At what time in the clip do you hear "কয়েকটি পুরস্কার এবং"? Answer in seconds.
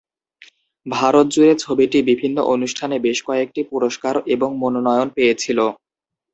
3.27-4.49